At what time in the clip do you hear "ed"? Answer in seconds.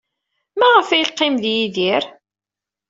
1.37-1.45